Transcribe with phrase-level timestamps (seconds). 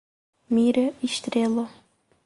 [0.49, 1.69] Mira Estrela